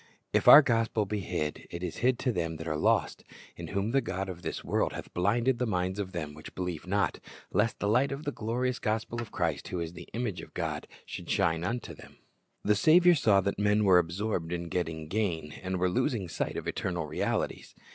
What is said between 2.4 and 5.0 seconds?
that are lost; in whom the god of this world